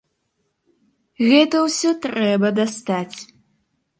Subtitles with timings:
[1.27, 3.17] Гэта ўсё трэба дастаць.